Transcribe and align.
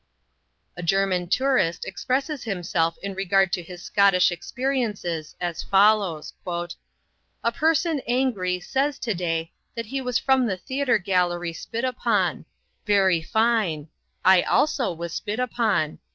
A 0.75 0.81
German 0.81 1.27
tourist 1.27 1.85
expresses 1.85 2.41
himself 2.43 2.97
in 3.03 3.13
regard 3.13 3.53
to 3.53 3.61
his 3.61 3.83
Scottish 3.83 4.31
experiences 4.31 5.35
as 5.39 5.61
follows: 5.61 6.33
"A 7.43 7.51
person 7.53 8.01
angry 8.07 8.59
says 8.59 8.97
to 8.97 9.13
day 9.13 9.51
that 9.75 9.85
he 9.85 10.01
was 10.01 10.17
from 10.17 10.47
the 10.47 10.57
theatre 10.57 10.97
gallary 10.97 11.53
spit 11.53 11.83
upon. 11.85 12.45
Very 12.83 13.21
fine. 13.21 13.89
I 14.25 14.41
also 14.41 14.91
was 14.91 15.13
spit 15.13 15.39
upon. 15.39 15.99